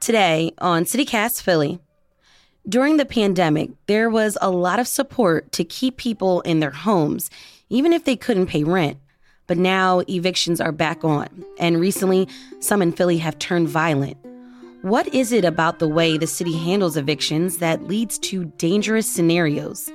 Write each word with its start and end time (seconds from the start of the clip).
Today 0.00 0.52
on 0.56 0.84
CityCast 0.84 1.42
Philly. 1.42 1.78
During 2.66 2.96
the 2.96 3.04
pandemic, 3.04 3.68
there 3.86 4.08
was 4.08 4.38
a 4.40 4.50
lot 4.50 4.80
of 4.80 4.88
support 4.88 5.52
to 5.52 5.62
keep 5.62 5.98
people 5.98 6.40
in 6.40 6.60
their 6.60 6.70
homes, 6.70 7.28
even 7.68 7.92
if 7.92 8.06
they 8.06 8.16
couldn't 8.16 8.46
pay 8.46 8.64
rent. 8.64 8.96
But 9.46 9.58
now 9.58 10.00
evictions 10.08 10.58
are 10.58 10.72
back 10.72 11.04
on, 11.04 11.44
and 11.58 11.78
recently, 11.78 12.28
some 12.60 12.80
in 12.80 12.92
Philly 12.92 13.18
have 13.18 13.38
turned 13.38 13.68
violent. 13.68 14.16
What 14.80 15.06
is 15.14 15.32
it 15.32 15.44
about 15.44 15.80
the 15.80 15.88
way 15.88 16.16
the 16.16 16.26
city 16.26 16.56
handles 16.56 16.96
evictions 16.96 17.58
that 17.58 17.84
leads 17.84 18.18
to 18.20 18.46
dangerous 18.56 19.06
scenarios? 19.06 19.92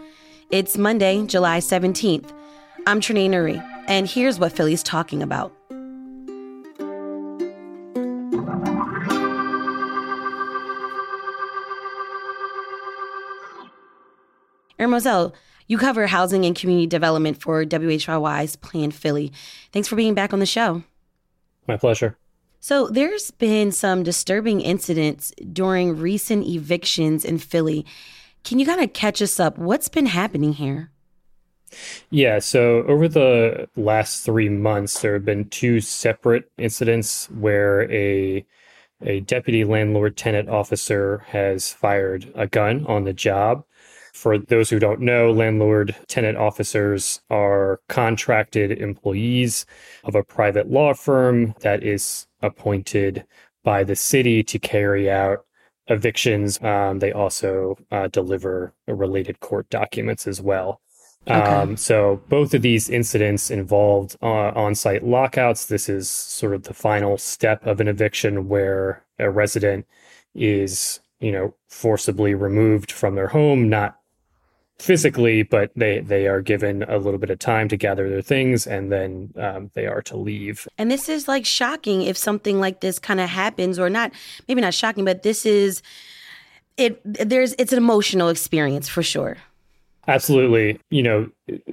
It's 0.52 0.78
Monday, 0.78 1.26
July 1.26 1.58
17th. 1.58 2.32
I'm 2.86 3.02
Trenae 3.02 3.28
Nuri, 3.28 3.84
and 3.88 4.08
here's 4.08 4.38
what 4.38 4.52
Philly's 4.52 4.84
talking 4.84 5.24
about. 5.24 5.52
Moselle, 14.96 15.36
you 15.68 15.78
cover 15.78 16.08
housing 16.08 16.46
and 16.46 16.56
community 16.56 16.88
development 16.88 17.42
for 17.42 17.66
WHYY's 17.66 18.56
Plan 18.56 18.92
Philly. 18.92 19.34
Thanks 19.74 19.90
for 19.90 19.98
being 19.98 20.14
back 20.14 20.32
on 20.32 20.40
the 20.40 20.46
show. 20.46 20.84
My 21.68 21.76
pleasure. 21.76 22.16
So, 22.62 22.88
there's 22.88 23.30
been 23.32 23.74
some 23.74 24.04
disturbing 24.04 24.62
incidents 24.62 25.34
during 25.52 25.98
recent 25.98 26.48
evictions 26.48 27.26
in 27.26 27.40
Philly. 27.40 27.86
Can 28.46 28.58
you 28.58 28.66
kind 28.66 28.82
of 28.82 28.94
catch 28.94 29.22
us 29.22 29.38
up? 29.38 29.58
What's 29.58 29.90
been 29.90 30.06
happening 30.06 30.54
here? 30.54 30.92
Yeah, 32.10 32.40
so 32.40 32.84
over 32.84 33.10
the 33.10 33.68
last 33.76 34.24
three 34.24 34.48
months, 34.48 35.02
there 35.02 35.14
have 35.16 35.26
been 35.26 35.50
two 35.50 35.82
separate 35.82 36.50
incidents 36.58 37.30
where 37.32 37.92
a 37.92 38.46
a 39.02 39.20
deputy 39.20 39.66
landlord 39.66 40.16
tenant 40.16 40.48
officer 40.48 41.18
has 41.28 41.74
fired 41.74 42.32
a 42.34 42.48
gun 42.48 42.86
on 42.86 43.04
the 43.04 43.12
job. 43.12 43.66
For 44.16 44.38
those 44.38 44.70
who 44.70 44.80
don't 44.80 45.02
know, 45.02 45.30
landlord 45.30 45.94
tenant 46.08 46.38
officers 46.38 47.22
are 47.30 47.82
contracted 47.90 48.72
employees 48.72 49.66
of 50.06 50.16
a 50.16 50.24
private 50.24 50.72
law 50.72 50.94
firm 50.94 51.54
that 51.60 51.84
is 51.84 52.26
appointed 52.42 53.26
by 53.66 53.84
the 53.84 53.96
city 53.96 54.42
to 54.42 54.58
carry 54.58 55.12
out 55.12 55.46
evictions. 55.88 56.64
Um, 56.64 57.00
they 57.00 57.12
also 57.12 57.78
uh, 57.92 58.08
deliver 58.08 58.74
related 58.88 59.42
court 59.42 59.70
documents 59.70 60.28
as 60.28 60.42
well. 60.42 60.80
Okay. 61.28 61.38
Um, 61.38 61.76
so 61.76 62.22
both 62.30 62.54
of 62.54 62.62
these 62.62 62.90
incidents 62.90 63.52
involved 63.52 64.16
uh, 64.22 64.52
on-site 64.56 65.04
lockouts. 65.04 65.66
This 65.66 65.90
is 65.90 66.10
sort 66.10 66.54
of 66.54 66.64
the 66.64 66.74
final 66.74 67.18
step 67.18 67.66
of 67.68 67.82
an 67.82 67.90
eviction 67.90 68.48
where 68.48 69.04
a 69.20 69.30
resident 69.30 69.86
is, 70.34 71.02
you 71.20 71.34
know, 71.34 71.54
forcibly 71.68 72.34
removed 72.34 72.94
from 72.94 73.16
their 73.16 73.28
home, 73.28 73.68
not 73.68 73.98
physically, 74.80 75.44
but 75.44 75.72
they 75.76 76.00
they 76.00 76.28
are 76.28 76.42
given 76.42 76.84
a 76.84 76.98
little 76.98 77.20
bit 77.20 77.30
of 77.30 77.40
time 77.40 77.68
to 77.70 77.78
gather 77.78 78.10
their 78.10 78.22
things, 78.22 78.68
and 78.68 78.92
then 78.92 79.34
um, 79.38 79.72
they 79.74 79.88
are 79.88 80.02
to 80.04 80.18
leave. 80.18 80.68
And 80.78 80.92
this 80.92 81.10
is 81.10 81.28
like 81.28 81.46
shocking 81.46 82.02
if 82.02 82.18
something 82.18 82.60
like 82.60 82.82
this 82.82 83.00
kind 83.00 83.20
of 83.20 83.30
happens, 83.30 83.80
or 83.80 83.90
not. 83.90 84.12
Maybe 84.48 84.62
not 84.62 84.74
shocking, 84.74 85.06
but 85.06 85.24
this 85.24 85.46
is 85.46 85.82
it. 86.78 87.02
There's 87.04 87.54
it's 87.58 87.72
an 87.72 87.78
emotional 87.78 88.30
experience 88.30 88.88
for 88.88 89.04
sure. 89.04 89.38
Absolutely. 90.08 90.80
You 90.92 91.02
know, 91.02 91.30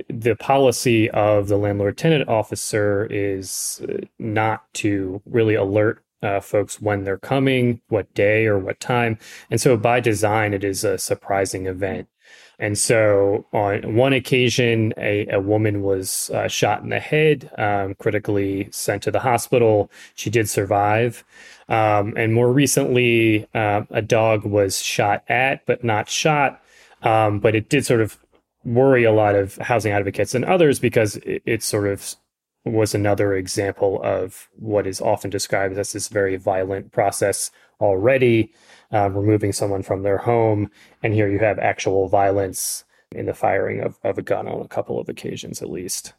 the 0.09 0.35
policy 0.37 1.11
of 1.11 1.49
the 1.49 1.59
landlord 1.59 1.99
tenant 1.99 2.29
officer 2.31 3.07
is 3.11 3.83
uh, 3.87 3.99
not 4.19 4.73
to 4.75 5.21
really 5.27 5.55
alert 5.55 6.03
uh, 6.23 6.41
folks 6.41 6.81
when 6.81 7.05
they're 7.05 7.19
coming, 7.19 7.81
what 7.89 8.13
day 8.15 8.47
or 8.47 8.59
what 8.59 8.81
time. 8.81 9.19
And 9.51 9.61
so 9.61 9.77
by 9.77 10.01
design, 10.01 10.55
it 10.55 10.65
is 10.65 10.85
a 10.85 10.97
surprising 10.97 11.67
event. 11.67 12.09
And 12.63 12.79
so 12.79 13.45
on 13.53 13.97
one 13.97 14.13
occasion, 14.13 14.95
a, 14.97 15.27
a 15.27 15.41
woman 15.41 15.83
was 15.83 16.31
uh, 16.31 16.47
shot 16.47 16.81
in 16.85 16.91
the 16.91 17.01
head, 17.01 17.51
um, 17.59 17.97
critically 17.97 18.69
sent 18.71 19.03
to 19.03 19.11
the 19.11 19.19
hospital. 19.19 19.91
She 20.15 20.31
did 20.31 20.49
survive. 20.49 21.25
Um, 21.69 22.15
and 22.17 22.33
more 22.33 22.53
recently, 22.53 23.49
uh, 23.53 23.83
a 23.91 24.01
dog 24.01 24.45
was 24.45 24.81
shot 24.81 25.25
at, 25.29 25.67
but 25.67 25.83
not 25.83 26.09
shot. 26.09 26.63
Um, 27.03 27.41
but 27.41 27.57
it 27.57 27.69
did 27.69 27.85
sort 27.85 28.01
of 28.01 28.17
worry 28.65 29.03
a 29.03 29.11
lot 29.11 29.35
of 29.35 29.57
housing 29.57 29.91
advocates 29.91 30.33
and 30.33 30.45
others 30.45 30.79
because 30.79 31.17
it, 31.17 31.43
it 31.45 31.63
sort 31.65 31.89
of 31.89 32.15
was 32.65 32.95
another 32.95 33.35
example 33.35 34.01
of 34.03 34.49
what 34.57 34.87
is 34.87 35.01
often 35.01 35.31
described 35.31 35.77
as 35.77 35.93
this 35.93 36.09
very 36.09 36.37
violent 36.37 36.93
process 36.93 37.51
already 37.81 38.53
um, 38.93 39.17
removing 39.17 39.53
someone 39.53 39.83
from 39.83 40.03
their 40.03 40.19
home. 40.19 40.71
And 41.03 41.13
here 41.13 41.29
you 41.29 41.41
have 41.41 41.59
actual 41.59 42.09
violence 42.09 42.85
in 43.11 43.27
the 43.27 43.35
firing 43.35 43.81
of, 43.81 43.99
of 44.05 44.19
a 44.19 44.23
gun 44.23 44.47
on 44.47 44.61
a 44.61 44.69
couple 44.69 45.01
of 45.01 45.09
occasions, 45.09 45.61
at 45.61 45.71
least. 45.71 46.13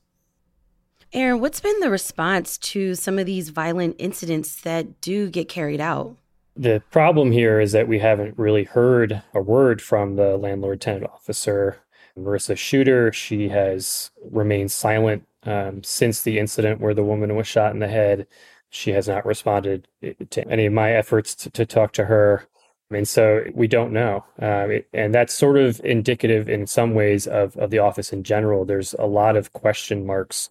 Aaron, 1.14 1.40
what's 1.40 1.60
been 1.60 1.80
the 1.80 1.92
response 1.92 2.58
to 2.58 2.96
some 2.96 3.20
of 3.20 3.26
these 3.26 3.50
violent 3.50 3.96
incidents 4.00 4.62
that 4.62 5.00
do 5.00 5.30
get 5.30 5.48
carried 5.48 5.80
out? 5.80 6.18
The 6.56 6.84
problem 6.92 7.32
here 7.32 7.60
is 7.60 7.72
that 7.72 7.88
we 7.88 8.00
haven't 8.00 8.38
really 8.38 8.64
heard 8.64 9.22
a 9.34 9.42
word 9.42 9.82
from 9.82 10.16
the 10.16 10.38
landlord 10.38 10.82
tenant 10.82 11.06
officer, 11.06 11.78
Marisa 12.18 12.58
Shuter. 12.58 13.12
She 13.12 13.50
has 13.50 14.12
remained 14.30 14.72
silent 14.72 15.26
um, 15.46 15.84
since 15.84 16.22
the 16.22 16.40
incident 16.40 16.80
where 16.80 16.94
the 16.94 17.04
woman 17.04 17.36
was 17.36 17.48
shot 17.48 17.74
in 17.74 17.80
the 17.80 17.88
head. 17.88 18.28
She 18.70 18.92
has 18.92 19.08
not 19.08 19.26
responded 19.26 19.88
to 20.02 20.48
any 20.50 20.66
of 20.66 20.74
my 20.74 20.94
efforts 20.94 21.36
to, 21.36 21.50
to 21.52 21.66
talk 21.66 21.94
to 21.94 22.06
her. 22.06 22.48
And 22.92 23.08
so 23.08 23.44
we 23.54 23.68
don't 23.68 23.94
know. 23.94 24.26
Um, 24.40 24.72
it, 24.72 24.88
and 24.94 25.14
that's 25.14 25.34
sort 25.34 25.58
of 25.58 25.82
indicative 25.84 26.50
in 26.50 26.68
some 26.68 26.94
ways 26.94 27.28
of, 27.28 27.56
of 27.58 27.70
the 27.70 27.80
office 27.80 28.14
in 28.14 28.24
general. 28.24 28.66
There's 28.66 28.94
a 28.94 29.06
lot 29.06 29.36
of 29.36 29.54
question 29.54 30.06
marks 30.06 30.50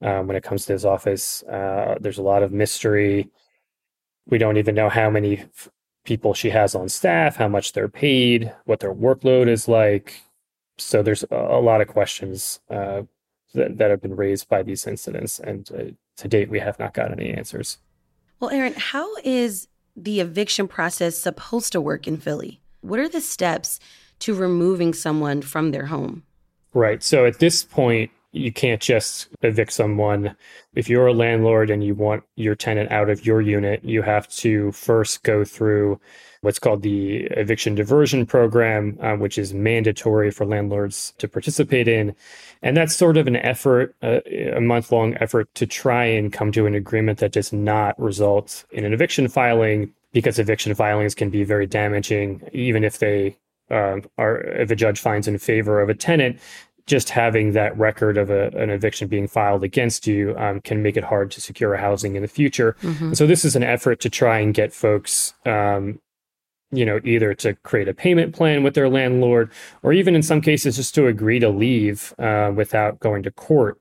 um, 0.00 0.26
when 0.26 0.36
it 0.36 0.44
comes 0.44 0.66
to 0.66 0.72
this 0.72 0.84
office. 0.84 1.42
Uh, 1.44 1.96
there's 2.00 2.18
a 2.18 2.22
lot 2.22 2.42
of 2.42 2.52
mystery. 2.52 3.30
We 4.26 4.38
don't 4.38 4.56
even 4.56 4.74
know 4.74 4.88
how 4.88 5.10
many 5.10 5.38
f- 5.38 5.68
people 6.04 6.34
she 6.34 6.50
has 6.50 6.74
on 6.74 6.88
staff, 6.88 7.36
how 7.36 7.48
much 7.48 7.72
they're 7.72 7.88
paid, 7.88 8.52
what 8.64 8.80
their 8.80 8.94
workload 8.94 9.48
is 9.48 9.68
like. 9.68 10.22
So 10.78 11.02
there's 11.02 11.24
a, 11.30 11.36
a 11.36 11.60
lot 11.60 11.80
of 11.80 11.88
questions 11.88 12.60
uh, 12.70 13.02
that, 13.54 13.78
that 13.78 13.90
have 13.90 14.00
been 14.00 14.16
raised 14.16 14.48
by 14.48 14.62
these 14.62 14.86
incidents. 14.86 15.38
And 15.38 15.68
uh, 15.72 15.82
to 16.16 16.28
date, 16.28 16.50
we 16.50 16.60
have 16.60 16.78
not 16.78 16.94
got 16.94 17.12
any 17.12 17.30
answers. 17.30 17.78
Well, 18.40 18.50
Aaron, 18.50 18.74
how 18.76 19.08
is 19.24 19.68
the 19.96 20.20
eviction 20.20 20.68
process 20.68 21.16
supposed 21.16 21.72
to 21.72 21.80
work 21.80 22.06
in 22.08 22.16
Philly? 22.16 22.60
What 22.80 22.98
are 22.98 23.08
the 23.08 23.20
steps 23.20 23.78
to 24.20 24.34
removing 24.34 24.94
someone 24.94 25.42
from 25.42 25.70
their 25.70 25.86
home? 25.86 26.24
Right. 26.74 27.02
So 27.02 27.26
at 27.26 27.38
this 27.38 27.62
point, 27.62 28.10
you 28.32 28.52
can't 28.52 28.80
just 28.80 29.28
evict 29.42 29.72
someone. 29.72 30.34
If 30.74 30.88
you're 30.88 31.06
a 31.06 31.12
landlord 31.12 31.70
and 31.70 31.84
you 31.84 31.94
want 31.94 32.24
your 32.36 32.54
tenant 32.54 32.90
out 32.90 33.10
of 33.10 33.26
your 33.26 33.42
unit, 33.42 33.84
you 33.84 34.02
have 34.02 34.26
to 34.28 34.72
first 34.72 35.22
go 35.22 35.44
through 35.44 36.00
what's 36.40 36.58
called 36.58 36.82
the 36.82 37.24
eviction 37.32 37.74
diversion 37.74 38.26
program, 38.26 38.98
um, 39.00 39.20
which 39.20 39.38
is 39.38 39.54
mandatory 39.54 40.30
for 40.30 40.44
landlords 40.44 41.12
to 41.18 41.28
participate 41.28 41.86
in. 41.86 42.14
And 42.62 42.76
that's 42.76 42.96
sort 42.96 43.16
of 43.16 43.26
an 43.26 43.36
effort, 43.36 43.94
uh, 44.02 44.20
a 44.26 44.60
month 44.60 44.90
long 44.90 45.14
effort 45.20 45.54
to 45.54 45.66
try 45.66 46.04
and 46.04 46.32
come 46.32 46.50
to 46.52 46.66
an 46.66 46.74
agreement 46.74 47.18
that 47.18 47.32
does 47.32 47.52
not 47.52 47.98
result 48.00 48.64
in 48.72 48.84
an 48.84 48.92
eviction 48.92 49.28
filing 49.28 49.92
because 50.12 50.38
eviction 50.38 50.74
filings 50.74 51.14
can 51.14 51.30
be 51.30 51.44
very 51.44 51.66
damaging, 51.66 52.42
even 52.52 52.82
if 52.82 52.98
they 52.98 53.36
um, 53.70 54.02
are, 54.18 54.38
if 54.38 54.70
a 54.70 54.76
judge 54.76 55.00
finds 55.00 55.26
in 55.26 55.38
favor 55.38 55.80
of 55.80 55.88
a 55.88 55.94
tenant, 55.94 56.38
just 56.86 57.10
having 57.10 57.52
that 57.52 57.76
record 57.78 58.18
of 58.18 58.30
a, 58.30 58.48
an 58.48 58.70
eviction 58.70 59.08
being 59.08 59.28
filed 59.28 59.62
against 59.62 60.06
you 60.06 60.34
um, 60.36 60.60
can 60.60 60.82
make 60.82 60.96
it 60.96 61.04
hard 61.04 61.30
to 61.30 61.40
secure 61.40 61.76
housing 61.76 62.16
in 62.16 62.22
the 62.22 62.28
future. 62.28 62.76
Mm-hmm. 62.82 63.12
so 63.14 63.26
this 63.26 63.44
is 63.44 63.56
an 63.56 63.62
effort 63.62 64.00
to 64.00 64.10
try 64.10 64.38
and 64.38 64.54
get 64.54 64.72
folks 64.72 65.34
um, 65.46 66.00
you 66.72 66.86
know, 66.86 66.98
either 67.04 67.34
to 67.34 67.54
create 67.56 67.86
a 67.86 67.94
payment 67.94 68.34
plan 68.34 68.62
with 68.62 68.74
their 68.74 68.88
landlord 68.88 69.50
or 69.82 69.92
even 69.92 70.16
in 70.16 70.22
some 70.22 70.40
cases 70.40 70.76
just 70.76 70.94
to 70.94 71.06
agree 71.06 71.38
to 71.38 71.50
leave 71.50 72.14
uh, 72.18 72.50
without 72.54 72.98
going 72.98 73.22
to 73.22 73.30
court. 73.30 73.78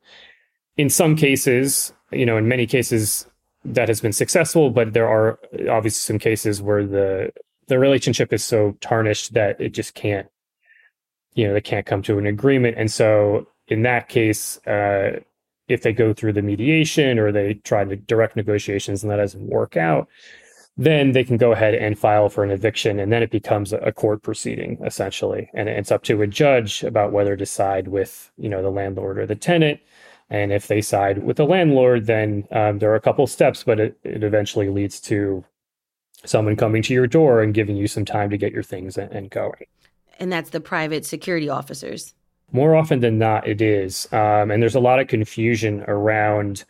In 0.78 0.90
some 0.90 1.16
cases, 1.16 1.94
you 2.12 2.26
know, 2.26 2.38
in 2.38 2.48
many 2.48 2.68
cases, 2.68 3.28
that 3.64 3.88
has 3.88 4.02
been 4.02 4.14
successful, 4.14 4.70
but 4.70 4.94
there 4.94 5.08
are 5.08 5.40
obviously 5.70 6.14
some 6.14 6.20
cases 6.20 6.62
where 6.62 6.86
the 6.86 7.32
the 7.68 7.80
relationship 7.80 8.34
is 8.34 8.44
so 8.44 8.76
tarnished 8.82 9.34
that 9.34 9.62
it 9.62 9.70
just 9.70 9.94
can't, 9.94 10.28
you 11.34 11.48
know, 11.48 11.54
they 11.54 11.62
can't 11.62 11.86
come 11.86 12.02
to 12.04 12.18
an 12.18 12.28
agreement. 12.28 12.78
And 12.78 12.92
so 12.92 13.48
in 13.68 13.84
that 13.84 14.10
case, 14.10 14.58
uh, 14.68 15.20
if 15.68 15.84
they 15.84 15.94
go 15.94 16.14
through 16.14 16.34
the 16.34 16.42
mediation 16.42 17.18
or 17.18 17.32
they 17.32 17.56
try 17.56 17.84
the 17.84 17.96
direct 17.96 18.36
negotiations 18.36 19.04
and 19.04 19.12
that 19.12 19.18
doesn't 19.18 19.48
work 19.48 19.78
out, 19.78 20.08
then 20.78 21.12
they 21.12 21.24
can 21.24 21.38
go 21.38 21.52
ahead 21.52 21.76
and 21.76 21.98
file 21.98 22.30
for 22.30 22.44
an 22.44 22.52
eviction 22.52 23.00
and 23.00 23.12
then 23.12 23.24
it 23.24 23.32
becomes 23.32 23.72
a 23.72 23.92
court 23.92 24.22
proceeding 24.24 24.78
essentially. 24.86 25.50
And 25.54 25.70
it's 25.70 25.92
up 25.92 26.04
to 26.04 26.22
a 26.22 26.28
judge 26.28 26.84
about 26.84 27.12
whether 27.12 27.36
to 27.38 27.46
side 27.46 27.88
with 27.88 28.32
you 28.38 28.50
know 28.50 28.62
the 28.62 28.70
landlord 28.70 29.18
or 29.20 29.26
the 29.26 29.36
tenant. 29.36 29.80
And 30.30 30.54
if 30.54 30.68
they 30.68 30.82
side 30.82 31.24
with 31.24 31.38
the 31.38 31.46
landlord 31.46 32.06
then 32.06 32.48
um, 32.52 32.80
there 32.80 32.92
are 32.92 32.96
a 32.96 33.02
couple 33.02 33.28
steps 33.28 33.64
but 33.64 33.80
it, 33.80 34.00
it 34.04 34.24
eventually 34.24 34.70
leads 34.70 35.00
to 35.02 35.44
someone 36.26 36.56
coming 36.56 36.82
to 36.84 36.94
your 36.94 37.08
door 37.08 37.42
and 37.42 37.54
giving 37.54 37.76
you 37.76 37.88
some 37.88 38.06
time 38.06 38.30
to 38.30 38.38
get 38.38 38.54
your 38.54 38.64
things 38.64 38.98
and, 38.98 39.12
and 39.12 39.30
going 39.30 39.66
and 40.22 40.32
that's 40.32 40.52
the 40.52 40.62
private 40.62 41.06
security 41.06 41.50
officers 41.50 42.14
more 42.54 42.76
often 42.76 43.02
than 43.02 43.18
not 43.18 43.46
it 43.48 43.62
is 43.62 44.08
um, 44.14 44.52
and 44.52 44.62
there's 44.62 44.76
a 44.76 44.80
lot 44.80 45.00
of 45.00 45.08
confusion 45.08 45.84
around 45.88 46.64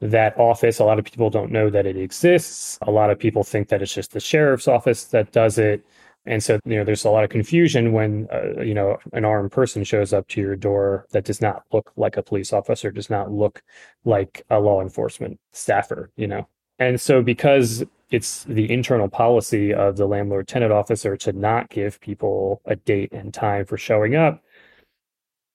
that 0.00 0.38
office. 0.38 0.78
A 0.78 0.84
lot 0.84 0.98
of 0.98 1.04
people 1.04 1.30
don't 1.30 1.50
know 1.50 1.70
that 1.70 1.86
it 1.86 1.96
exists. 1.96 2.78
A 2.82 2.90
lot 2.90 3.10
of 3.10 3.18
people 3.18 3.42
think 3.42 3.68
that 3.68 3.82
it's 3.82 3.94
just 3.94 4.12
the 4.12 4.20
sheriff's 4.20 4.68
office 4.68 5.04
that 5.06 5.32
does 5.32 5.58
it. 5.58 5.84
And 6.26 6.42
so, 6.42 6.60
you 6.64 6.76
know, 6.76 6.84
there's 6.84 7.04
a 7.04 7.10
lot 7.10 7.24
of 7.24 7.30
confusion 7.30 7.92
when, 7.92 8.28
uh, 8.30 8.60
you 8.60 8.74
know, 8.74 8.98
an 9.12 9.24
armed 9.24 9.50
person 9.50 9.82
shows 9.82 10.12
up 10.12 10.28
to 10.28 10.40
your 10.40 10.56
door 10.56 11.06
that 11.12 11.24
does 11.24 11.40
not 11.40 11.62
look 11.72 11.90
like 11.96 12.16
a 12.16 12.22
police 12.22 12.52
officer, 12.52 12.90
does 12.90 13.08
not 13.08 13.32
look 13.32 13.62
like 14.04 14.44
a 14.50 14.60
law 14.60 14.82
enforcement 14.82 15.40
staffer, 15.52 16.10
you 16.16 16.26
know. 16.26 16.46
And 16.78 17.00
so, 17.00 17.22
because 17.22 17.82
it's 18.10 18.44
the 18.44 18.70
internal 18.72 19.08
policy 19.08 19.72
of 19.74 19.96
the 19.96 20.06
landlord 20.06 20.48
tenant 20.48 20.72
officer 20.72 21.16
to 21.18 21.32
not 21.32 21.68
give 21.68 22.00
people 22.00 22.60
a 22.64 22.76
date 22.76 23.12
and 23.12 23.34
time 23.34 23.66
for 23.66 23.76
showing 23.76 24.16
up, 24.16 24.42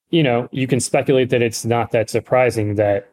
you 0.10 0.22
know, 0.22 0.48
you 0.52 0.68
can 0.68 0.80
speculate 0.80 1.30
that 1.32 1.42
it's 1.42 1.66
not 1.66 1.92
that 1.92 2.10
surprising 2.10 2.76
that 2.76 3.10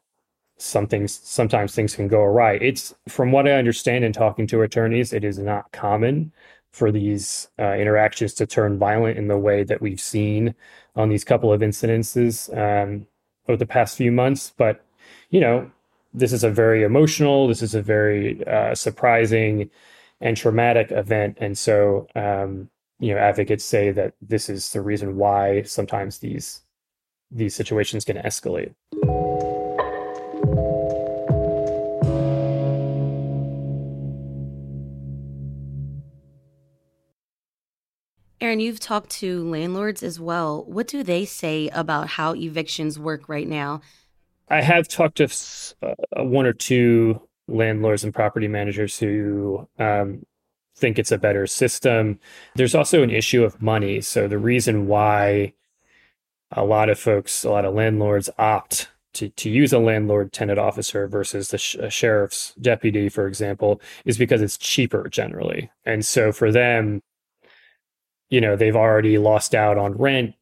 some 0.59 0.87
things 0.87 1.19
sometimes 1.25 1.75
things 1.75 1.97
can 1.97 2.07
go 2.09 2.21
awry. 2.21 2.55
It's 2.55 2.95
from 3.09 3.33
what 3.33 3.49
I 3.49 3.53
understand 3.53 4.05
in 4.05 4.13
talking 4.13 4.47
to 4.49 4.61
attorneys, 4.63 5.13
it 5.13 5.25
is 5.25 5.39
not 5.39 5.73
common 5.73 6.33
for 6.73 6.93
these 6.93 7.49
uh, 7.59 7.73
interactions 7.73 8.35
to 8.35 8.47
turn 8.47 8.79
violent 8.79 9.19
in 9.19 9.29
the 9.29 9.39
way 9.39 9.65
that 9.65 9.81
we've 9.81 10.01
seen 10.01 10.55
on 10.95 11.09
these 11.09 11.25
couple 11.25 11.53
of 11.53 11.63
incidences 11.63 12.55
um, 12.57 13.07
over 13.49 13.57
the 13.57 13.67
past 13.67 13.97
few 13.97 14.13
months. 14.13 14.53
But 14.57 14.85
you 15.31 15.41
know, 15.41 15.71
this 16.13 16.33
is 16.33 16.45
a 16.45 16.51
very 16.51 16.83
emotional, 16.83 17.49
this 17.49 17.63
is 17.63 17.75
a 17.75 17.83
very 17.83 18.45
uh, 18.47 18.75
surprising 18.75 19.71
and 20.21 20.37
traumatic 20.37 20.91
event, 20.91 21.39
and 21.41 21.57
so 21.57 22.07
um, 22.15 22.69
you 22.99 23.15
know, 23.15 23.21
advocates 23.21 23.65
say 23.65 23.91
that 23.91 24.15
this 24.21 24.49
is 24.49 24.73
the 24.73 24.83
reason 24.83 25.17
why 25.17 25.63
sometimes 25.63 26.19
these 26.19 26.63
these 27.31 27.55
situations 27.55 28.05
can 28.05 28.17
escalate. 28.19 28.75
Aaron, 38.43 38.59
you've 38.59 38.81
talked 38.81 39.11
to 39.11 39.49
landlords 39.49 40.03
as 40.03 40.19
well. 40.19 40.65
What 40.65 40.89
do 40.89 41.03
they 41.03 41.25
say 41.25 41.69
about 41.69 42.09
how 42.09 42.35
evictions 42.35 42.99
work 42.99 43.29
right 43.29 43.47
now? 43.47 43.81
I 44.51 44.63
have 44.63 44.89
talked 44.89 45.19
to 45.19 45.29
uh, 45.83 46.25
one 46.25 46.47
or 46.47 46.53
two 46.53 47.23
landlords 47.49 48.05
and 48.05 48.13
property 48.15 48.49
managers 48.49 48.99
who 48.99 49.69
um, 49.79 50.27
think 50.77 50.99
it's 50.99 51.13
a 51.13 51.19
better 51.19 51.47
system. 51.47 52.19
There's 52.57 52.75
also 52.75 53.03
an 53.03 53.11
issue 53.11 53.45
of 53.45 53.63
money. 53.63 54.01
So, 54.01 54.27
the 54.29 54.39
reason 54.39 54.87
why 54.89 55.55
a 56.53 56.65
lot 56.65 56.89
of 56.89 56.99
folks, 56.99 57.45
a 57.45 57.51
lot 57.51 57.65
of 57.65 57.75
landlords 57.75 58.29
opt 58.39 58.89
to, 59.15 59.29
to 59.29 59.51
use 59.51 59.73
a 59.73 59.79
landlord 59.79 60.33
tenant 60.33 60.59
officer 60.59 61.07
versus 61.07 61.49
the 61.49 61.59
sh- 61.59 61.77
sheriff's 61.89 62.55
deputy, 62.61 63.09
for 63.09 63.27
example, 63.27 63.81
is 64.05 64.19
because 64.19 64.43
it's 64.43 64.59
cheaper 64.59 65.09
generally. 65.09 65.71
And 65.85 66.05
so, 66.05 66.33
for 66.33 66.51
them, 66.51 67.03
you 68.31 68.41
know 68.41 68.57
they've 68.57 68.77
already 68.77 69.19
lost 69.19 69.55
out 69.55 69.77
on 69.77 69.93
rent 69.95 70.35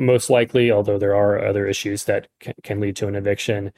most 0.00 0.30
likely 0.30 0.70
although 0.70 0.98
there 0.98 1.14
are 1.14 1.44
other 1.44 1.66
issues 1.66 2.04
that 2.04 2.28
can, 2.40 2.54
can 2.62 2.80
lead 2.80 2.96
to 2.96 3.08
an 3.08 3.14
eviction. 3.14 3.72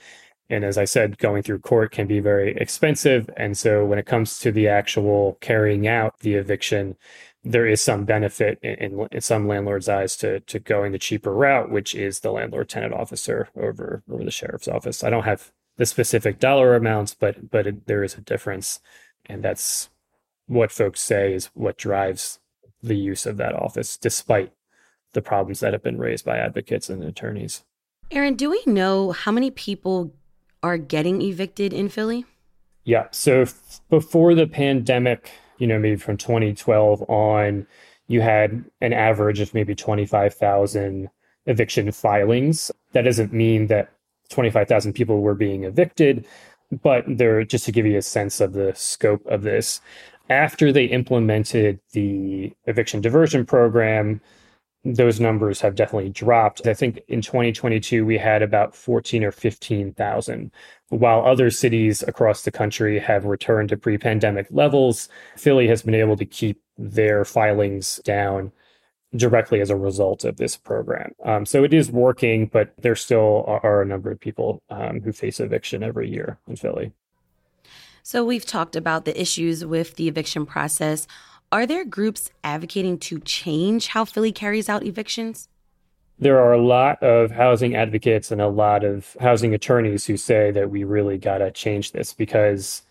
And 0.51 0.65
as 0.65 0.79
i 0.79 0.85
said 0.85 1.19
going 1.19 1.43
through 1.43 1.61
court 1.61 1.93
can 1.93 2.07
be 2.07 2.21
very 2.21 2.57
expensive. 2.57 3.29
And 3.37 3.57
so 3.57 3.85
when 3.85 3.99
it 3.99 4.07
comes 4.07 4.39
to 4.41 4.53
the 4.53 4.69
actual 4.69 5.39
carrying 5.41 5.87
out 5.87 6.19
the 6.21 6.35
eviction 6.35 6.97
there 7.45 7.67
is 7.67 7.81
some 7.81 8.05
benefit 8.05 8.59
in, 8.63 9.09
in, 9.11 9.21
some 9.21 9.49
landlords 9.49 9.89
eyes 9.89 10.17
to 10.19 10.41
to 10.41 10.59
going 10.61 10.93
the 10.93 10.99
cheaper 10.99 11.35
route 11.35 11.71
which 11.71 11.95
is 11.95 12.21
the 12.21 12.31
landlord 12.31 12.69
tenant 12.69 12.95
officer 12.95 13.49
over 13.57 14.03
over 14.11 14.25
the 14.25 14.31
sheriff's 14.31 14.69
office. 14.69 15.03
I 15.05 15.11
don't 15.11 15.25
have 15.25 15.53
the 15.77 15.87
specific 15.87 16.39
dollar 16.39 16.75
amounts 16.77 17.15
but 17.15 17.51
but 17.51 17.67
it, 17.67 17.87
there 17.87 18.05
is 18.05 18.15
a 18.17 18.21
difference. 18.21 18.81
And 19.27 19.43
that's 19.43 19.91
what 20.47 20.73
folks 20.73 21.01
say 21.01 21.33
is 21.35 21.47
what 21.55 21.79
drives 21.79 22.41
the 22.83 22.97
use 22.97 23.27
of 23.27 23.37
that 23.37 23.55
office, 23.55 23.97
despite 23.97 24.53
the 25.13 25.23
problems 25.23 25.61
that 25.61 25.73
have 25.73 25.83
been 25.83 25.99
raised 25.99 26.25
by 26.25 26.39
advocates 26.39 26.89
and 26.89 27.03
attorneys. 27.03 27.65
Aaron, 28.11 28.35
do 28.35 28.51
we 28.51 28.63
know 28.67 29.13
how 29.13 29.33
many 29.33 29.51
people 29.51 30.13
are 30.63 30.79
getting 30.79 31.23
evicted 31.23 31.73
in 31.73 31.89
Philly? 31.89 32.25
Yeah. 32.85 33.07
So 33.11 33.43
f- 33.43 33.81
before 33.91 34.35
the 34.35 34.47
pandemic, 34.47 35.31
you 35.59 35.67
know, 35.67 35.79
maybe 35.79 35.97
from 35.97 36.17
2012 36.17 37.03
on, 37.09 37.67
you 38.09 38.21
had 38.21 38.65
an 38.81 38.93
average 38.93 39.41
of 39.41 39.55
maybe 39.55 39.75
25,000 39.75 41.09
eviction 41.47 41.93
filings. 41.93 42.71
That 42.93 43.03
doesn't 43.03 43.33
mean 43.33 43.69
that 43.69 43.93
25,000 44.31 44.93
people 44.93 45.21
were 45.21 45.35
being 45.35 45.65
evicted, 45.65 46.27
but 46.83 47.05
there, 47.07 47.45
just 47.45 47.65
to 47.67 47.73
give 47.73 47.87
you 47.87 47.99
a 47.99 48.03
sense 48.03 48.41
of 48.41 48.53
the 48.53 48.73
scope 48.75 49.25
of 49.27 49.43
this, 49.43 49.81
after 50.31 50.73
they 50.73 50.85
implemented 50.87 51.81
the 51.93 52.53
eviction 52.67 53.01
diversion 53.01 53.45
program, 53.45 54.21
those 54.85 55.21
numbers 55.21 55.61
have 55.61 55.75
definitely 55.75 56.11
dropped. 56.11 56.67
I 56.67 56.75
think 56.75 57.01
in 57.09 57.23
2022 57.23 58.05
we 58.05 58.19
had 58.19 58.43
about 58.43 58.75
14 58.75 59.23
or 59.23 59.31
15,000, 59.31 60.51
while 60.89 61.25
other 61.25 61.51
cities 61.51 62.03
across 62.03 62.43
the 62.43 62.51
country 62.51 62.99
have 62.99 63.25
returned 63.25 63.69
to 63.69 63.77
pre-pandemic 63.77 64.47
levels. 64.51 65.09
Philly 65.37 65.69
has 65.69 65.83
been 65.83 65.95
able 65.95 66.17
to 66.17 66.25
keep 66.25 66.61
their 66.77 67.25
filings 67.25 68.01
down 68.05 68.51
directly 69.15 69.61
as 69.61 69.71
a 69.71 69.77
result 69.77 70.25
of 70.25 70.37
this 70.39 70.57
program. 70.57 71.13
Um, 71.25 71.47
so 71.47 71.65
it 71.65 71.75
is 71.75 71.91
working, 71.91 72.47
but 72.47 72.73
there 72.79 72.97
still 72.97 73.45
are 73.47 73.83
a 73.83 73.87
number 73.87 74.11
of 74.11 74.19
people 74.19 74.63
um, 74.71 75.01
who 75.01 75.13
face 75.13 75.39
eviction 75.39 75.83
every 75.83 76.11
year 76.11 76.39
in 76.49 76.57
Philly. 76.57 76.93
So 78.03 78.25
we've 78.25 78.47
talked 78.47 78.75
about 78.75 79.05
the 79.05 79.21
issues 79.21 79.65
with 79.65 79.95
the 79.95 80.09
eviction 80.09 80.45
process. 80.45 81.07
Are 81.53 81.67
there 81.67 81.85
groups 81.85 82.31
advocating 82.43 82.97
to 83.01 83.21
change 83.21 83.89
how 83.89 84.07
Philly 84.07 84.33
carries 84.33 84.71
out 84.71 84.87
evictions? 84.87 85.49
There 86.19 86.41
are 86.41 86.55
a 86.55 86.63
lot 86.63 87.03
of 87.03 87.31
housing 87.31 87.77
advocates 87.77 88.31
and 88.31 88.41
a 88.41 88.49
lot 88.49 88.85
of 88.85 89.15
housing 89.21 89.53
attorneys 89.53 90.07
who 90.07 90.17
say 90.17 90.51
that 90.51 90.71
we 90.71 90.85
really 90.85 91.19
got 91.19 91.39
to 91.39 91.51
change 91.51 91.93
this 91.93 92.15
because, 92.15 92.83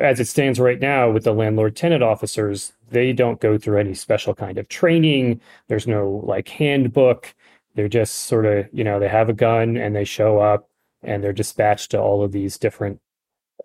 as 0.00 0.18
it 0.18 0.28
stands 0.28 0.58
right 0.58 0.80
now 0.80 1.10
with 1.10 1.24
the 1.24 1.34
landlord 1.34 1.76
tenant 1.76 2.02
officers, 2.02 2.72
they 2.88 3.12
don't 3.12 3.38
go 3.38 3.58
through 3.58 3.78
any 3.78 3.92
special 3.92 4.34
kind 4.34 4.56
of 4.56 4.66
training. 4.68 5.38
There's 5.68 5.86
no 5.86 6.22
like 6.24 6.48
handbook. 6.48 7.34
They're 7.74 7.88
just 7.88 8.14
sort 8.14 8.46
of, 8.46 8.66
you 8.72 8.82
know, 8.82 8.98
they 8.98 9.08
have 9.08 9.28
a 9.28 9.34
gun 9.34 9.76
and 9.76 9.94
they 9.94 10.04
show 10.04 10.38
up 10.38 10.70
and 11.02 11.22
they're 11.22 11.34
dispatched 11.34 11.90
to 11.90 12.00
all 12.00 12.24
of 12.24 12.32
these 12.32 12.56
different 12.56 12.98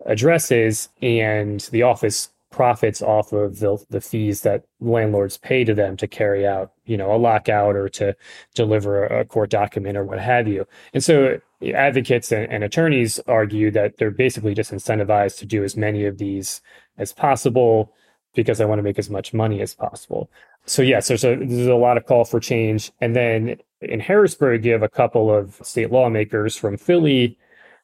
addresses 0.04 0.90
and 1.00 1.60
the 1.72 1.84
office 1.84 2.28
profits 2.56 3.02
off 3.02 3.34
of 3.34 3.58
the, 3.58 3.76
the 3.90 4.00
fees 4.00 4.40
that 4.40 4.64
landlords 4.80 5.36
pay 5.36 5.62
to 5.62 5.74
them 5.74 5.94
to 5.94 6.06
carry 6.06 6.46
out 6.46 6.72
you 6.86 6.96
know 6.96 7.14
a 7.14 7.18
lockout 7.18 7.76
or 7.76 7.86
to 7.86 8.16
deliver 8.54 9.04
a 9.04 9.26
court 9.26 9.50
document 9.50 9.94
or 9.94 10.04
what 10.04 10.18
have 10.18 10.48
you. 10.48 10.66
And 10.94 11.04
so 11.04 11.38
advocates 11.74 12.32
and, 12.32 12.50
and 12.50 12.64
attorneys 12.64 13.20
argue 13.26 13.70
that 13.72 13.98
they're 13.98 14.10
basically 14.10 14.54
just 14.54 14.72
incentivized 14.72 15.36
to 15.40 15.44
do 15.44 15.64
as 15.64 15.76
many 15.76 16.06
of 16.06 16.16
these 16.16 16.62
as 16.96 17.12
possible 17.12 17.92
because 18.34 18.58
I 18.58 18.64
want 18.64 18.78
to 18.78 18.82
make 18.82 18.98
as 18.98 19.10
much 19.10 19.34
money 19.34 19.60
as 19.60 19.74
possible. 19.74 20.30
So 20.64 20.80
yes 20.80 21.08
there's 21.08 21.24
a 21.24 21.36
there's 21.36 21.66
a 21.66 21.74
lot 21.74 21.98
of 21.98 22.06
call 22.06 22.24
for 22.24 22.40
change. 22.40 22.90
And 23.02 23.14
then 23.14 23.58
in 23.82 24.00
harrisburg 24.00 24.64
you 24.64 24.72
have 24.72 24.82
a 24.82 24.88
couple 24.88 25.30
of 25.30 25.60
state 25.62 25.92
lawmakers 25.92 26.56
from 26.56 26.78
philly 26.78 27.38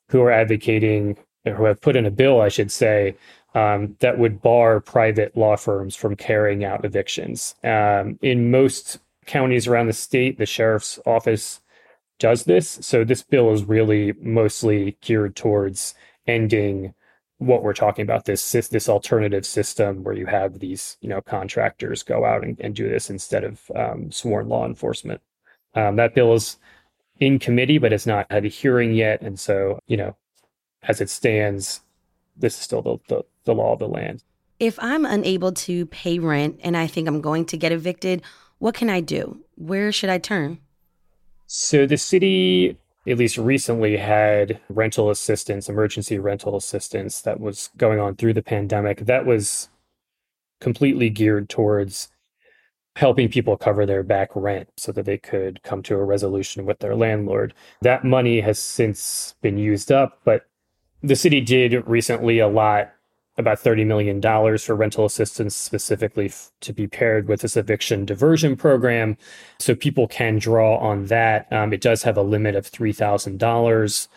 who 0.09 0.23
are 0.23 0.33
advocating 0.33 1.19
who 1.45 1.65
have 1.65 1.81
put 1.81 1.97
in 1.97 2.07
a 2.07 2.11
bill, 2.11 2.41
I 2.41 2.49
should 2.49 2.71
say, 2.71 3.17
um, 3.55 3.97
that 4.01 4.19
would 4.19 4.41
bar 4.43 4.81
private 4.81 5.37
law 5.37 5.57
firms 5.57 5.95
from 5.95 6.17
carrying 6.17 6.65
out 6.65 6.85
evictions. 6.85 7.55
Um, 7.63 8.19
in 8.23 8.51
most 8.51 8.99
counties 9.27 9.67
around 9.67 9.87
the 9.87 9.93
state, 9.93 10.39
the 10.39 10.47
sheriff's 10.47 10.99
office 11.07 11.61
does 12.19 12.45
this. 12.45 12.79
So 12.81 13.05
this 13.05 13.23
bill 13.23 13.53
is 13.53 13.65
really 13.65 14.15
mostly 14.21 14.97
geared 15.01 15.37
towards 15.37 15.95
ending 16.27 16.95
what 17.39 17.63
we're 17.63 17.73
talking 17.73 18.05
about 18.05 18.25
this 18.25 18.53
this 18.69 18.89
alternative 18.89 19.45
system 19.45 20.05
where 20.05 20.15
you 20.15 20.27
have 20.27 20.61
these 20.61 20.97
you 21.01 21.09
know 21.09 21.21
contractors 21.21 22.05
go 22.05 22.25
out 22.25 22.45
and, 22.45 22.59
and 22.61 22.75
do 22.77 22.89
this 22.89 23.11
instead 23.11 23.43
of 23.43 23.61
um, 23.75 24.13
sworn 24.13 24.49
law 24.49 24.65
enforcement. 24.65 25.21
Um, 25.75 25.97
that 25.97 26.15
bill 26.15 26.35
is 26.35 26.59
in 27.19 27.39
committee, 27.39 27.79
but 27.79 27.93
it's 27.93 28.07
not 28.07 28.31
had 28.31 28.45
a 28.45 28.49
hearing 28.49 28.95
yet, 28.95 29.23
and 29.23 29.39
so 29.39 29.81
you 29.89 29.97
know, 29.97 30.17
as 30.85 31.01
it 31.01 31.11
stands, 31.11 31.81
this 32.43 32.55
is 32.55 32.61
still 32.61 32.83
the, 32.83 32.99
the, 33.09 33.23
the 33.45 33.55
law 33.55 33.73
of 33.73 33.79
the 33.79 33.89
land. 33.89 34.23
If 34.59 34.79
I'm 34.81 35.07
unable 35.07 35.53
to 35.53 35.87
pay 35.87 36.19
rent 36.19 36.61
and 36.63 36.77
I 36.77 36.87
think 36.87 37.09
I'm 37.09 37.23
going 37.23 37.47
to 37.47 37.57
get 37.57 37.73
evicted, 37.73 38.23
what 38.59 38.75
can 38.75 38.91
I 38.91 39.01
do? 39.01 39.41
Where 39.55 39.91
should 39.91 40.11
I 40.11 40.19
turn? 40.19 40.59
So 41.47 41.87
the 41.87 41.97
city 41.97 42.77
at 43.09 43.19
least 43.19 43.39
recently 43.39 43.97
had 43.97 44.61
rental 44.69 45.11
assistance, 45.11 45.69
emergency 45.69 46.19
rental 46.19 46.57
assistance 46.57 47.21
that 47.23 47.41
was 47.41 47.71
going 47.77 47.99
on 47.99 48.15
through 48.17 48.35
the 48.35 48.43
pandemic. 48.43 49.01
That 49.01 49.27
was 49.27 49.69
completely 50.61 51.11
geared 51.11 51.49
towards 51.49 52.09
helping 52.97 53.29
people 53.29 53.57
cover 53.57 53.87
their 53.87 54.03
back 54.03 54.31
rent 54.35 54.69
so 54.77 54.93
that 54.93 55.07
they 55.07 55.19
could 55.19 55.63
come 55.63 55.83
to 55.83 55.95
a 55.95 56.05
resolution 56.05 56.65
with 56.65 56.79
their 56.79 56.95
landlord. 56.95 57.55
That 57.81 58.05
money 58.05 58.41
has 58.41 58.59
since 58.59 59.35
been 59.41 59.59
used 59.59 59.91
up, 59.91 60.21
but 60.25 60.47
the 61.03 61.17
city 61.17 61.41
did 61.41 61.87
recently 61.87 62.39
allot 62.39 62.93
about 63.39 63.59
$30 63.59 63.87
million 63.87 64.21
for 64.59 64.75
rental 64.77 65.07
assistance 65.07 65.57
specifically 65.57 66.27
f- 66.27 66.51
to 66.61 66.73
be 66.73 66.87
paired 66.87 67.29
with 67.29 67.41
this 67.41 67.57
eviction 67.57 68.05
diversion 68.05 68.57
program. 68.57 69.17
So 69.59 69.75
people 69.75 70.07
can 70.07 70.39
draw 70.39 70.77
on 70.77 71.07
that. 71.07 71.51
Um, 71.51 71.73
it 71.73 71.81
does 71.81 72.03
have 72.03 72.17
a 72.19 72.23
limit 72.23 72.55
of 72.55 72.71
$3,000. 72.71 74.09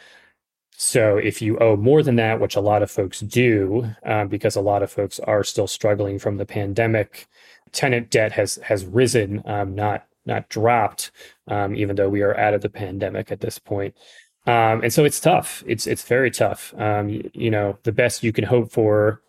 So 0.78 1.18
if 1.18 1.42
you 1.42 1.58
owe 1.60 1.78
more 1.78 2.04
than 2.04 2.18
that, 2.18 2.42
which 2.42 2.58
a 2.58 2.62
lot 2.62 2.84
of 2.84 2.92
folks 2.92 3.22
do, 3.22 3.90
um, 4.06 4.28
because 4.28 4.58
a 4.58 4.62
lot 4.62 4.84
of 4.84 4.92
folks 4.92 5.20
are 5.22 5.44
still 5.44 5.68
struggling 5.68 6.20
from 6.20 6.36
the 6.38 6.46
pandemic, 6.46 7.28
tenant 7.72 8.10
debt 8.10 8.34
has 8.34 8.56
has 8.64 8.86
risen, 8.86 9.42
um, 9.46 9.74
not 9.76 10.06
not 10.26 10.50
dropped, 10.50 11.12
um, 11.48 11.76
even 11.76 11.96
though 11.96 12.10
we 12.10 12.22
are 12.22 12.38
out 12.38 12.54
of 12.54 12.62
the 12.62 12.70
pandemic 12.70 13.32
at 13.32 13.40
this 13.40 13.58
point. 13.60 13.96
Um, 14.48 14.84
and 14.84 14.94
so 14.94 15.06
it's 15.06 15.20
tough. 15.20 15.64
It's 15.66 15.88
it's 15.88 16.04
very 16.04 16.30
tough. 16.30 16.74
Um, 16.78 17.10
you, 17.10 17.32
you, 17.34 17.50
know, 17.50 17.78
the 17.84 17.92
best 17.92 18.24
you 18.24 18.32
can 18.32 18.44
hope 18.44 18.72
for 18.72 19.22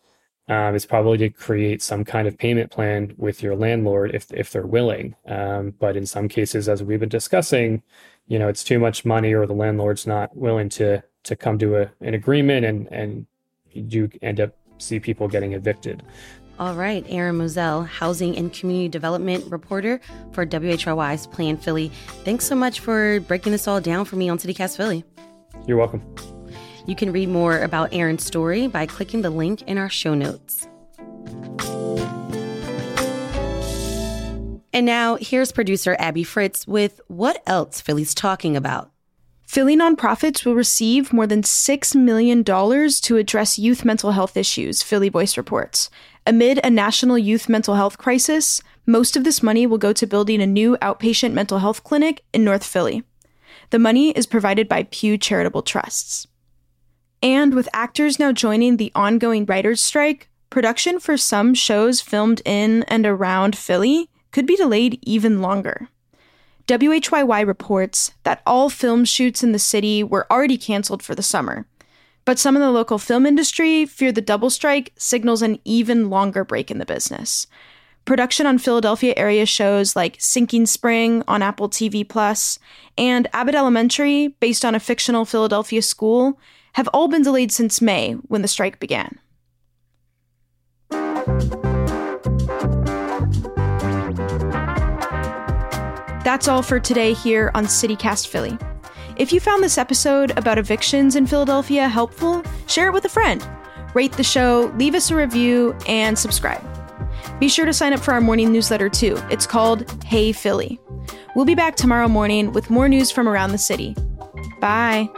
um, 0.49 0.75
is 0.75 0.85
probably 0.85 1.19
to 1.19 1.31
create 1.31 1.83
some 1.83 2.05
kind 2.05 2.29
of 2.29 2.37
payment 2.37 2.71
plan 2.71 3.15
with 3.17 3.43
your 3.43 3.57
landlord 3.57 4.15
if 4.15 4.31
if 4.33 4.51
they're 4.51 4.67
willing. 4.67 5.15
Um, 5.27 5.75
but 5.79 5.97
in 5.97 6.07
some 6.07 6.29
cases, 6.29 6.69
as 6.69 6.83
we've 6.83 7.01
been 7.01 7.09
discussing, 7.09 7.83
you 8.29 8.39
know, 8.39 8.49
it's 8.49 8.65
too 8.65 8.79
much 8.79 9.05
money, 9.05 9.33
or 9.33 9.47
the 9.47 9.55
landlord's 9.55 10.07
not 10.07 10.37
willing 10.37 10.69
to 10.71 11.03
to 11.25 11.37
come 11.37 11.59
to 11.59 11.77
a, 11.77 11.91
an 12.01 12.15
agreement, 12.15 12.67
and 12.67 12.87
and 12.93 13.27
you 13.73 14.11
end 14.23 14.41
up 14.41 14.55
see 14.79 15.01
people 15.01 15.29
getting 15.29 15.55
evicted. 15.55 16.03
All 16.59 16.75
right, 16.75 17.05
Aaron 17.11 17.37
Moselle, 17.37 17.83
Housing 17.83 18.35
and 18.37 18.51
Community 18.51 18.89
Development 18.89 19.45
Reporter 19.51 20.01
for 20.33 20.47
WHYY's 20.47 21.27
Plan 21.27 21.59
Philly. 21.59 21.93
Thanks 22.25 22.47
so 22.47 22.55
much 22.55 22.81
for 22.81 23.21
breaking 23.21 23.53
this 23.53 23.69
all 23.69 23.81
down 23.81 24.07
for 24.07 24.17
me 24.17 24.31
on 24.31 24.39
CityCast 24.39 24.75
Philly. 24.75 25.05
You're 25.67 25.77
welcome. 25.77 26.03
You 26.87 26.97
can 26.97 27.13
read 27.13 27.29
more 27.29 27.59
about 27.61 27.93
Aaron's 27.93 28.25
story 28.25 28.69
by 28.69 28.87
clicking 28.87 29.21
the 29.21 29.29
link 29.29 29.63
in 29.63 29.77
our 29.77 29.91
show 29.91 30.15
notes. 30.15 30.67
And 34.73 34.87
now, 34.87 35.17
here's 35.17 35.53
producer 35.53 35.97
Abby 35.99 36.25
Fritz 36.25 36.67
with 36.67 37.01
what 37.09 37.43
else 37.47 37.83
Philly's 37.83 38.15
talking 38.15 38.57
about. 38.57 38.91
Philly 39.47 39.77
nonprofits 39.77 40.45
will 40.45 40.55
receive 40.55 41.13
more 41.13 41.27
than 41.27 41.43
$6 41.43 41.95
million 41.95 42.45
to 42.45 43.17
address 43.17 43.59
youth 43.59 43.85
mental 43.85 44.11
health 44.11 44.37
issues, 44.37 44.83
Philly 44.83 45.09
Voice 45.09 45.37
reports. 45.37 45.89
Amid 46.29 46.59
a 46.65 46.71
national 46.71 47.17
youth 47.17 47.49
mental 47.49 47.77
health 47.77 47.99
crisis, 47.99 48.61
most 48.85 49.17
of 49.17 49.23
this 49.23 49.45
money 49.45 49.65
will 49.65 49.79
go 49.79 49.93
to 49.93 50.09
building 50.09 50.43
a 50.43 50.47
new 50.47 50.77
outpatient 50.83 51.33
mental 51.33 51.61
health 51.61 51.85
clinic 51.85 52.25
in 52.33 52.43
North 52.43 52.67
Philly. 52.67 53.05
The 53.71 53.79
money 53.79 54.11
is 54.11 54.27
provided 54.27 54.69
by 54.69 54.89
Pew 54.91 55.19
Charitable 55.19 55.63
Trusts. 55.63 56.27
And 57.23 57.55
with 57.55 57.69
actors 57.73 58.19
now 58.19 58.33
joining 58.33 58.77
the 58.77 58.91
ongoing 58.93 59.45
writers' 59.45 59.81
strike, 59.81 60.29
production 60.51 60.99
for 60.99 61.17
some 61.17 61.55
shows 61.55 62.01
filmed 62.01 62.43
in 62.45 62.83
and 62.89 63.07
around 63.07 63.57
Philly 63.57 64.11
could 64.33 64.47
be 64.47 64.57
delayed 64.57 64.99
even 65.03 65.41
longer. 65.41 65.89
WHYY 66.67 67.47
reports 67.47 68.11
that 68.25 68.43
all 68.45 68.69
film 68.69 69.05
shoots 69.05 69.45
in 69.45 69.53
the 69.53 69.61
city 69.61 70.03
were 70.03 70.27
already 70.29 70.59
canceled 70.59 71.05
for 71.05 71.15
the 71.15 71.23
summer, 71.23 71.69
but 72.27 72.39
some 72.39 72.57
in 72.57 72.61
the 72.61 72.71
local 72.71 72.99
film 72.99 73.25
industry 73.25 73.87
fear 73.87 74.13
the 74.13 74.21
double 74.21 74.51
strike 74.51 74.93
signals 74.99 75.41
an 75.41 75.59
even 75.65 76.11
longer 76.11 76.45
break 76.45 76.71
in 76.71 76.79
the 76.79 76.85
business. 76.85 77.47
Production 78.05 78.47
on 78.47 78.59
Philadelphia 78.59 79.15
area 79.17 79.47
shows 79.47 79.97
like 79.97 80.17
Sinking 80.19 80.67
Spring 80.67 81.23
on 81.27 81.41
Apple 81.41 81.69
TV 81.69 82.07
Plus 82.07 82.59
and 82.99 83.27
Abbott 83.33 83.55
Elementary, 83.55 84.29
based 84.41 84.65
on 84.65 84.75
a 84.75 84.81
fictional 84.81 85.25
Philadelphia 85.25 85.83
school, 85.83 86.39
have 86.75 86.89
all 86.89 87.09
been 87.09 87.23
delayed 87.23 87.51
since 87.51 87.81
May 87.81 88.13
when 88.29 88.43
the 88.43 88.49
strike 88.49 88.79
began. 88.79 89.19
That's 96.25 96.49
all 96.49 96.63
for 96.63 96.81
today 96.81 97.13
here 97.13 97.53
on 97.55 97.67
CityCast 97.67 98.27
Philly. 98.27 98.59
If 99.17 99.33
you 99.33 99.41
found 99.41 99.63
this 99.63 99.79
episode 99.79 100.37
about 100.37 100.59
evictions 100.59 101.17
in 101.17 101.27
Philadelphia 101.27 101.89
helpful, 101.89 102.43
share 102.67 102.89
it 102.89 102.93
with 102.93 103.07
a 103.07 103.09
friend. 103.09 103.47
Rate 103.95 104.13
the 104.13 104.23
show, 104.23 104.71
leave 104.77 104.95
us 104.95 105.11
a 105.11 105.17
review, 105.17 105.75
and 105.89 106.19
subscribe. 106.19 106.63
Be 107.41 107.49
sure 107.49 107.65
to 107.65 107.73
sign 107.73 107.95
up 107.95 108.01
for 108.01 108.13
our 108.13 108.21
morning 108.21 108.53
newsletter 108.53 108.91
too. 108.91 109.19
It's 109.31 109.47
called 109.47 109.91
Hey 110.05 110.33
Philly. 110.33 110.79
We'll 111.35 111.47
be 111.47 111.55
back 111.55 111.77
tomorrow 111.77 112.09
morning 112.09 112.53
with 112.53 112.69
more 112.69 112.91
news 112.91 113.11
from 113.11 113.27
around 113.27 113.53
the 113.53 113.59
city. 113.59 113.97
Bye. 114.61 115.09